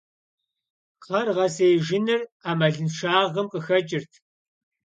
[1.01, 4.11] Кхъэр гъэсеижыныр Ӏэмалыншагъэм къыхэкӀырт.